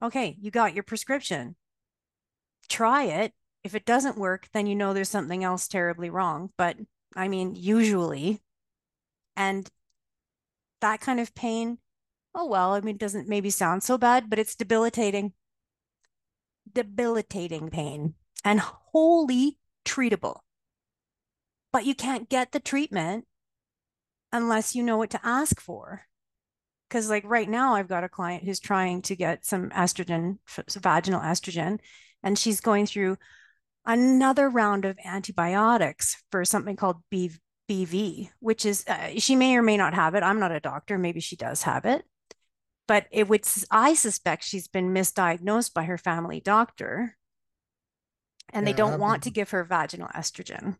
[0.02, 1.56] okay, you got your prescription.
[2.68, 3.32] Try it.
[3.64, 6.50] If it doesn't work, then you know there's something else terribly wrong.
[6.56, 6.76] But
[7.16, 8.40] I mean, usually,
[9.36, 9.68] and
[10.80, 11.78] that kind of pain,
[12.34, 15.32] oh, well, I mean, it doesn't maybe sound so bad, but it's debilitating.
[16.72, 20.40] Debilitating pain and wholly treatable.
[21.72, 23.26] But you can't get the treatment
[24.32, 26.07] unless you know what to ask for
[26.88, 30.38] because like right now i've got a client who's trying to get some estrogen
[30.80, 31.78] vaginal estrogen
[32.22, 33.16] and she's going through
[33.86, 37.32] another round of antibiotics for something called B-
[37.68, 40.22] bv which is uh, she may or may not have it.
[40.22, 40.98] I'm not a doctor.
[40.98, 42.04] Maybe she does have it.
[42.86, 47.16] But it would i suspect she's been misdiagnosed by her family doctor
[48.52, 50.76] and yeah, they don't want to give her vaginal estrogen.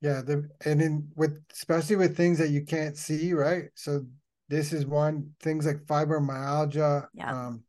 [0.00, 3.70] Yeah the and in with especially with things that you can't see right?
[3.74, 4.06] So
[4.50, 7.30] this is one things like fibromyalgia, yeah.
[7.30, 7.62] um,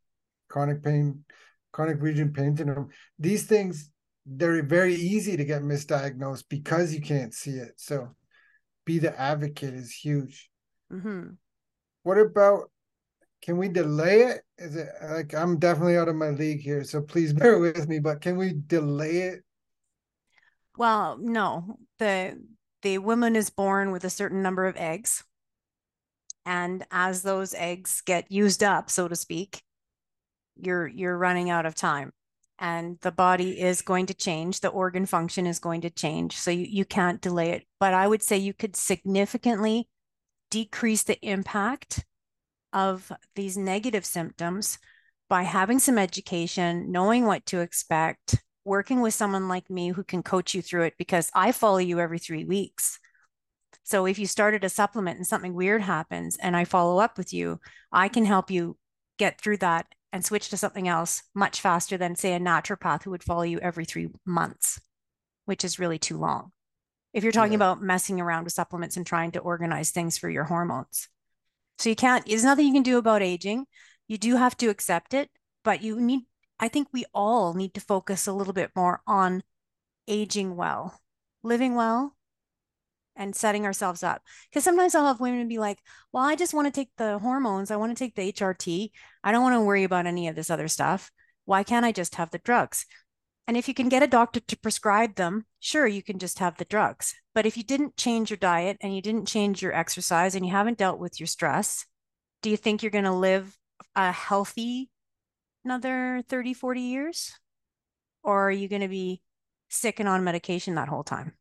[0.50, 1.24] chronic pain,
[1.72, 2.90] chronic region pain syndrome.
[3.20, 3.92] These things
[4.26, 7.74] they're very easy to get misdiagnosed because you can't see it.
[7.78, 8.16] So,
[8.86, 10.50] be the advocate is huge.
[10.92, 11.30] Mm-hmm.
[12.04, 12.72] What about?
[13.44, 14.42] Can we delay it?
[14.58, 18.00] Is it like I'm definitely out of my league here, so please bear with me.
[18.00, 19.44] But can we delay it?
[20.78, 21.78] Well, no.
[22.00, 22.42] the
[22.82, 25.24] The woman is born with a certain number of eggs
[26.46, 29.62] and as those eggs get used up so to speak
[30.56, 32.12] you're you're running out of time
[32.62, 34.60] and the body is going to change.
[34.60, 36.38] The organ function is going to change.
[36.38, 37.64] So you, you can't delay it.
[37.80, 39.90] But I would say you could significantly
[40.52, 42.06] decrease the impact
[42.72, 44.78] of these negative symptoms
[45.28, 50.22] by having some education, knowing what to expect, working with someone like me who can
[50.22, 53.00] coach you through it because I follow you every three weeks.
[53.84, 57.34] So if you started a supplement and something weird happens and I follow up with
[57.34, 57.60] you,
[57.92, 58.78] I can help you
[59.18, 63.12] get through that and switch to something else much faster than, say, a naturopath who
[63.12, 64.80] would follow you every three months,
[65.46, 66.52] which is really too long.
[67.14, 67.58] If you're talking yeah.
[67.58, 71.08] about messing around with supplements and trying to organize things for your hormones.
[71.80, 73.66] So you can't, there's nothing you can do about aging.
[74.08, 75.30] You do have to accept it,
[75.64, 76.22] but you need,
[76.60, 79.44] I think we all need to focus a little bit more on
[80.08, 81.00] aging well,
[81.44, 82.16] living well,
[83.16, 84.22] and setting ourselves up.
[84.50, 85.80] Because sometimes I'll have women be like,
[86.12, 87.72] well, I just want to take the hormones.
[87.72, 88.92] I want to take the HRT.
[89.24, 91.12] I don't want to worry about any of this other stuff.
[91.46, 92.86] Why can't I just have the drugs?
[93.48, 96.58] And if you can get a doctor to prescribe them, sure, you can just have
[96.58, 97.16] the drugs.
[97.34, 100.52] But if you didn't change your diet and you didn't change your exercise and you
[100.52, 101.86] haven't dealt with your stress,
[102.42, 103.58] do you think you're going to live
[103.96, 104.90] a healthy
[105.64, 107.34] another 30, 40 years?
[108.24, 109.22] Or are you going to be
[109.70, 111.34] sick and on medication that whole time?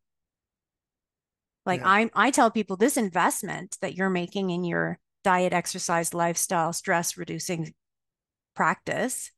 [1.70, 1.88] Like yeah.
[1.88, 7.16] I I tell people this investment that you're making in your diet, exercise, lifestyle, stress
[7.16, 7.72] reducing
[8.56, 9.30] practice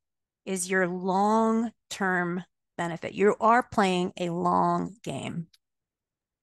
[0.46, 2.42] is your long-term
[2.78, 3.12] benefit.
[3.12, 5.48] You are playing a long game.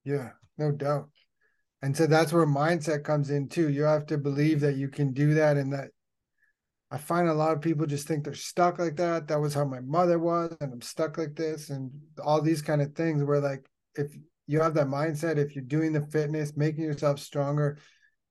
[0.03, 1.09] Yeah, no doubt.
[1.81, 3.69] And so that's where mindset comes in too.
[3.69, 5.89] You have to believe that you can do that and that
[6.91, 9.27] I find a lot of people just think they're stuck like that.
[9.27, 11.89] That was how my mother was, and I'm stuck like this, and
[12.23, 14.15] all these kind of things where like if
[14.49, 17.77] you have that mindset if you're doing the fitness making yourself stronger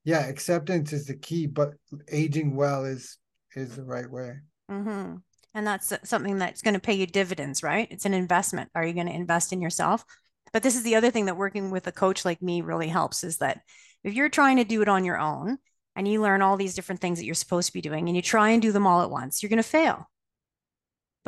[0.04, 1.74] yeah acceptance is the key but
[2.10, 3.18] aging well is
[3.54, 4.34] is the right way.
[4.70, 5.14] Mm-hmm.
[5.54, 7.88] and that's something that's going to pay you dividends right?
[7.90, 8.68] It's an investment.
[8.74, 10.04] Are you going to invest in yourself?
[10.52, 13.22] But this is the other thing that working with a coach like me really helps
[13.22, 13.60] is that
[14.02, 15.58] if you're trying to do it on your own
[15.94, 18.22] and you learn all these different things that you're supposed to be doing and you
[18.22, 20.08] try and do them all at once you're going to fail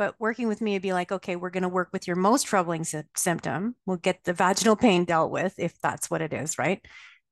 [0.01, 2.47] but working with me would be like, okay, we're going to work with your most
[2.47, 3.75] troubling sy- symptom.
[3.85, 6.83] We'll get the vaginal pain dealt with if that's what it is, right?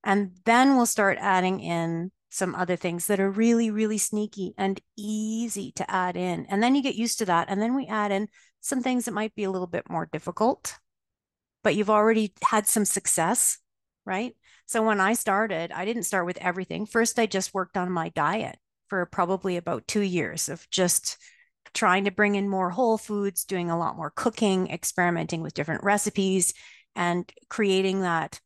[0.03, 4.79] And then we'll start adding in some other things that are really, really sneaky and
[4.95, 6.45] easy to add in.
[6.45, 7.47] And then you get used to that.
[7.49, 8.27] And then we add in
[8.61, 10.77] some things that might be a little bit more difficult,
[11.63, 13.57] but you've already had some success,
[14.05, 14.35] right?
[14.67, 16.85] So when I started, I didn't start with everything.
[16.85, 21.17] First, I just worked on my diet for probably about two years of just
[21.73, 25.83] trying to bring in more whole foods, doing a lot more cooking, experimenting with different
[25.83, 26.53] recipes,
[26.95, 28.39] and creating that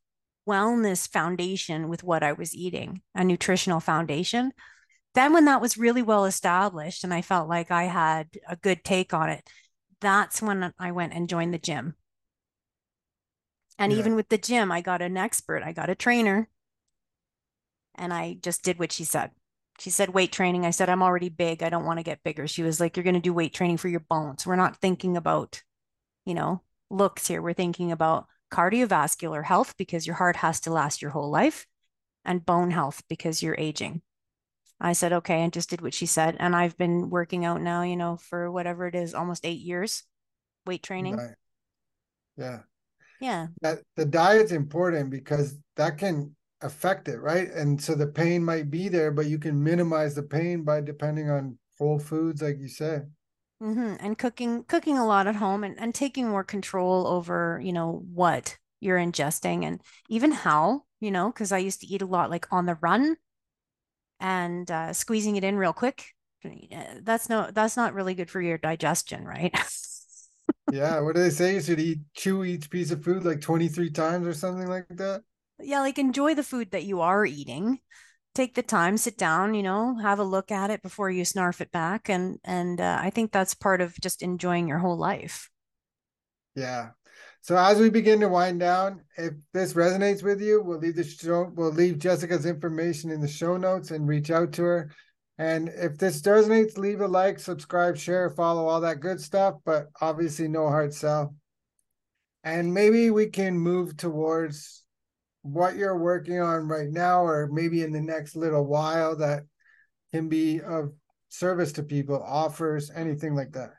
[0.48, 4.52] wellness foundation with what I was eating, a nutritional foundation.
[5.14, 8.84] Then, when that was really well established and I felt like I had a good
[8.84, 9.48] take on it,
[10.00, 11.94] that's when I went and joined the gym.
[13.78, 13.98] And yeah.
[13.98, 16.48] even with the gym, I got an expert, I got a trainer,
[17.94, 19.30] and I just did what she said
[19.78, 20.64] she said weight training.
[20.64, 21.62] I said, I'm already big.
[21.62, 22.46] I don't want to get bigger.
[22.46, 24.46] She was like, You're going to do weight training for your bones.
[24.46, 25.62] We're not thinking about,
[26.24, 27.42] you know, looks here.
[27.42, 31.66] We're thinking about cardiovascular health because your heart has to last your whole life
[32.24, 34.02] and bone health because you're aging.
[34.80, 36.36] I said, okay, and just did what she said.
[36.38, 40.02] And I've been working out now, you know, for whatever it is, almost eight years,
[40.66, 41.16] weight training.
[41.16, 41.34] Right.
[42.36, 42.60] Yeah.
[43.20, 43.46] Yeah.
[43.62, 46.34] That the diet's important because that can
[46.64, 47.50] affect it, right?
[47.50, 51.30] And so the pain might be there, but you can minimize the pain by depending
[51.30, 53.10] on whole foods, like you said.
[53.62, 53.94] Mm-hmm.
[54.00, 58.02] And cooking, cooking a lot at home, and and taking more control over, you know,
[58.12, 62.30] what you're ingesting and even how, you know, because I used to eat a lot
[62.30, 63.16] like on the run,
[64.18, 66.06] and uh, squeezing it in real quick.
[67.02, 69.54] That's no, that's not really good for your digestion, right?
[70.72, 71.00] yeah.
[71.00, 71.54] What do they say?
[71.54, 75.22] You should eat chew each piece of food like 23 times or something like that
[75.60, 77.80] yeah, like enjoy the food that you are eating.
[78.34, 81.60] Take the time, sit down, you know, have a look at it before you snarf
[81.60, 85.50] it back, and and uh, I think that's part of just enjoying your whole life.
[86.56, 86.90] Yeah.
[87.42, 91.04] So as we begin to wind down, if this resonates with you, we'll leave the
[91.04, 94.90] show, we'll leave Jessica's information in the show notes and reach out to her.
[95.36, 99.56] And if this resonates, leave a like, subscribe, share, follow, all that good stuff.
[99.64, 101.34] But obviously, no hard sell.
[102.44, 104.83] And maybe we can move towards
[105.44, 109.42] what you're working on right now or maybe in the next little while that
[110.10, 110.90] can be of
[111.28, 113.70] service to people offers anything like that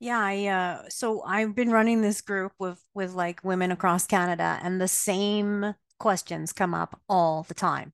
[0.00, 4.58] yeah i uh so i've been running this group with with like women across canada
[4.62, 7.90] and the same questions come up all the time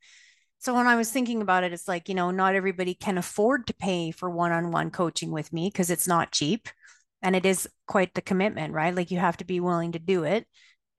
[0.58, 3.64] so when i was thinking about it it's like you know not everybody can afford
[3.64, 6.68] to pay for one-on-one coaching with me because it's not cheap
[7.24, 8.94] and it is quite the commitment, right?
[8.94, 10.46] Like you have to be willing to do it.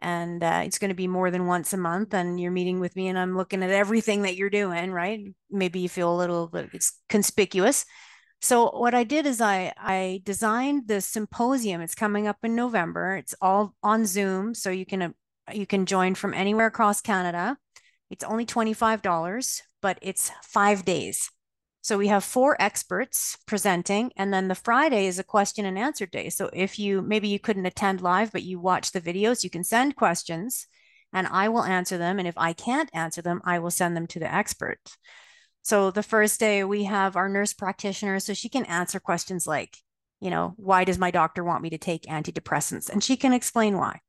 [0.01, 2.13] And uh, it's going to be more than once a month.
[2.13, 5.21] And you're meeting with me, and I'm looking at everything that you're doing, right?
[5.49, 7.85] Maybe you feel a little bit it's conspicuous.
[8.41, 11.81] So what I did is I I designed the symposium.
[11.81, 13.15] It's coming up in November.
[13.15, 15.09] It's all on Zoom, so you can uh,
[15.53, 17.57] you can join from anywhere across Canada.
[18.11, 21.31] It's only $25, but it's 5 days.
[21.85, 26.07] So we have four experts presenting, and then the Friday is a question and answer
[26.07, 26.31] day.
[26.31, 29.63] So if you maybe you couldn't attend live, but you watch the videos, you can
[29.63, 30.65] send questions
[31.13, 32.17] and I will answer them.
[32.17, 34.79] And if I can't answer them, I will send them to the expert.
[35.61, 39.77] So the first day we have our nurse practitioner, so she can answer questions like,
[40.19, 42.89] you know, why does my doctor want me to take antidepressants?
[42.89, 43.99] And she can explain why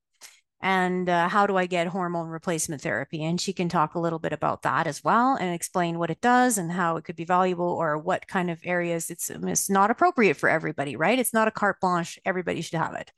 [0.60, 3.22] and uh, how do I get hormone replacement therapy?
[3.22, 6.20] And she can talk a little bit about that as well and explain what it
[6.20, 9.90] does and how it could be valuable or what kind of areas it's, it's not
[9.90, 11.18] appropriate for everybody, right?
[11.18, 13.12] It's not a carte blanche, everybody should have it.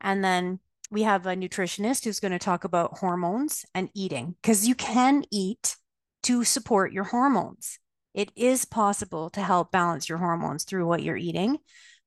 [0.00, 0.60] And then
[0.90, 5.24] we have a nutritionist who's going to talk about hormones and eating because you can
[5.32, 5.76] eat
[6.24, 7.78] to support your hormones.
[8.14, 11.58] It is possible to help balance your hormones through what you're eating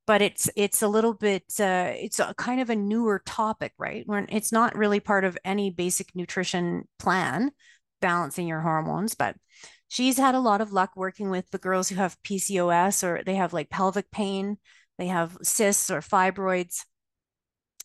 [0.07, 4.03] but it's it's a little bit uh, it's a kind of a newer topic right?
[4.05, 7.51] When it's not really part of any basic nutrition plan
[8.01, 9.35] balancing your hormones but
[9.87, 13.35] she's had a lot of luck working with the girls who have pcos or they
[13.35, 14.57] have like pelvic pain
[14.97, 16.83] they have cysts or fibroids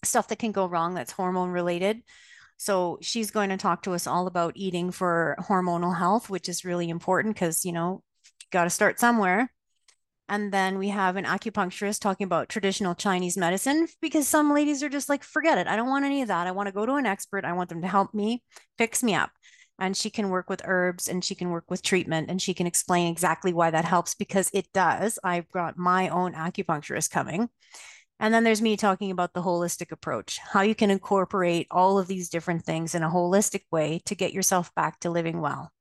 [0.05, 2.03] stuff that can go wrong that's hormone related.
[2.57, 6.65] So she's going to talk to us all about eating for hormonal health which is
[6.65, 8.03] really important because you know
[8.51, 9.53] got to start somewhere
[10.31, 14.89] and then we have an acupuncturist talking about traditional Chinese medicine because some ladies are
[14.89, 15.67] just like, forget it.
[15.67, 16.47] I don't want any of that.
[16.47, 17.45] I want to go to an expert.
[17.45, 18.45] I want them to help me
[18.79, 19.33] fix me up.
[19.81, 22.69] And she can work with herbs and she can work with treatment and she can
[22.69, 25.19] explain exactly why that helps because it does.
[25.25, 27.49] I've got my own acupuncturist coming.
[28.21, 32.07] And then there's me talking about the holistic approach, how you can incorporate all of
[32.07, 35.73] these different things in a holistic way to get yourself back to living well.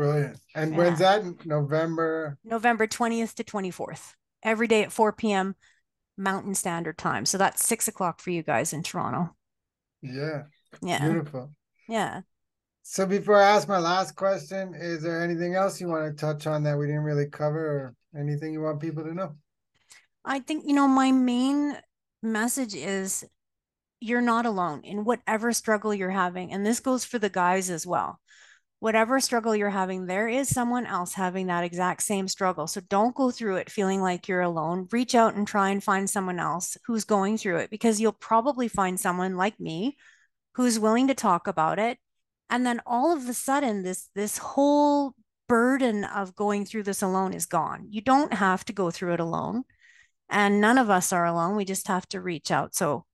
[0.00, 0.38] Brilliant.
[0.54, 0.78] And yeah.
[0.78, 1.44] when's that?
[1.44, 2.38] November?
[2.42, 4.14] November 20th to 24th.
[4.42, 5.56] Every day at 4 p.m.
[6.16, 7.26] Mountain Standard Time.
[7.26, 9.36] So that's six o'clock for you guys in Toronto.
[10.00, 10.44] Yeah.
[10.80, 11.04] Yeah.
[11.04, 11.50] Beautiful.
[11.86, 12.22] Yeah.
[12.82, 16.46] So before I ask my last question, is there anything else you want to touch
[16.46, 19.36] on that we didn't really cover or anything you want people to know?
[20.24, 21.76] I think, you know, my main
[22.22, 23.22] message is
[24.00, 26.54] you're not alone in whatever struggle you're having.
[26.54, 28.18] And this goes for the guys as well
[28.80, 32.66] whatever struggle you're having, there is someone else having that exact same struggle.
[32.66, 34.88] So don't go through it feeling like you're alone.
[34.90, 38.68] Reach out and try and find someone else who's going through it because you'll probably
[38.68, 39.98] find someone like me
[40.54, 41.98] who's willing to talk about it.
[42.48, 45.14] And then all of a sudden, this this whole
[45.46, 47.86] burden of going through this alone is gone.
[47.90, 49.64] You don't have to go through it alone.
[50.28, 51.56] And none of us are alone.
[51.56, 52.74] We just have to reach out.
[52.74, 53.04] So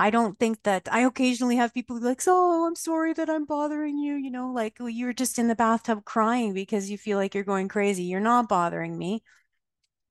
[0.00, 3.98] I don't think that I occasionally have people like, "Oh, I'm sorry that I'm bothering
[3.98, 7.44] you." You know, like you're just in the bathtub crying because you feel like you're
[7.44, 8.04] going crazy.
[8.04, 9.22] You're not bothering me.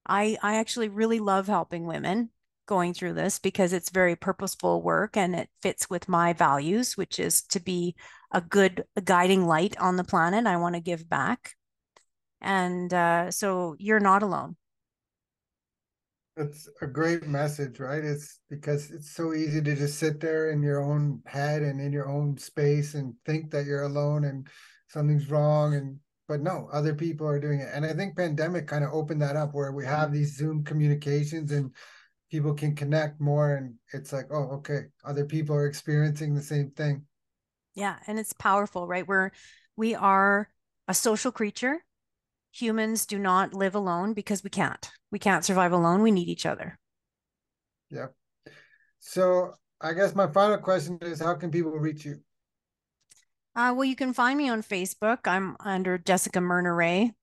[0.06, 2.32] I I actually really love helping women
[2.68, 7.20] going through this because it's very purposeful work and it fits with my values, which
[7.20, 7.96] is to be
[8.32, 10.46] a good guiding light on the planet.
[10.48, 11.56] I want to give back.
[12.42, 14.56] And uh, so you're not alone.
[16.40, 18.04] It's a great message, right?
[18.04, 21.92] It's because it's so easy to just sit there in your own head and in
[21.92, 24.48] your own space and think that you're alone and
[24.88, 27.70] something's wrong and but no, other people are doing it.
[27.74, 31.52] And I think pandemic kind of opened that up where we have these Zoom communications
[31.52, 31.74] and
[32.30, 36.70] people can connect more and it's like, oh, okay, other people are experiencing the same
[36.72, 37.04] thing.
[37.74, 39.08] Yeah, and it's powerful, right?
[39.08, 39.32] We're
[39.76, 40.50] we are
[40.88, 41.84] a social creature
[42.52, 44.90] humans do not live alone because we can't.
[45.12, 46.02] We can't survive alone.
[46.02, 46.78] We need each other.
[47.90, 48.08] Yeah.
[49.00, 52.20] So I guess my final question is how can people reach you?
[53.56, 55.20] Uh, well, you can find me on Facebook.
[55.26, 57.14] I'm under Jessica Myrna Ray.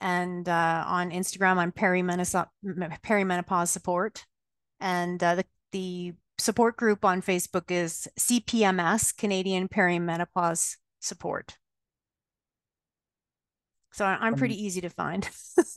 [0.00, 2.46] And uh, on Instagram, I'm perimenopause,
[3.04, 4.24] perimenopause support.
[4.80, 11.56] And uh, the, the support group on Facebook is CPMS, Canadian Perimenopause Support.
[13.96, 15.26] So I'm pretty um, easy to find.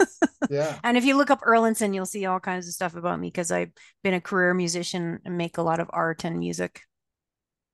[0.49, 0.77] yeah.
[0.83, 3.49] And if you look up Erlendson, you'll see all kinds of stuff about me because
[3.49, 3.71] I've
[4.03, 6.81] been a career musician and make a lot of art and music.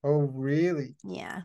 [0.04, 0.98] Oh, really?
[1.04, 1.41] Yeah.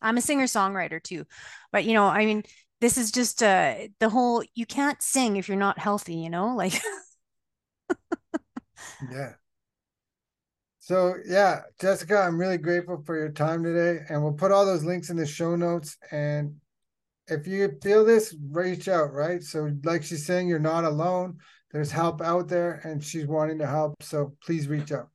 [0.00, 1.24] I'm a singer songwriter too.
[1.72, 2.44] But, you know, I mean,
[2.80, 6.54] this is just uh, the whole you can't sing if you're not healthy, you know?
[6.54, 6.80] Like,
[9.10, 9.32] yeah.
[10.78, 14.04] So, yeah, Jessica, I'm really grateful for your time today.
[14.08, 15.96] And we'll put all those links in the show notes.
[16.12, 16.60] And
[17.28, 19.42] if you feel this, reach out, right?
[19.42, 21.38] So, like she's saying, you're not alone.
[21.72, 24.02] there's help out there and she's wanting to help.
[24.02, 25.08] So please reach out.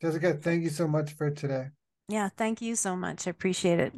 [0.00, 1.68] Jessica, thank you so much for today.
[2.08, 3.26] Yeah, thank you so much.
[3.26, 3.94] I appreciate it.